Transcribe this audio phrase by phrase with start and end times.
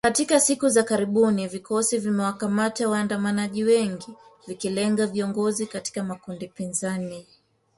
[0.05, 4.13] Katika siku za karibuni vikosi vimewakamata waandamanaji wengi,
[4.47, 7.27] vikilenga viongozi katika makundi pinzani.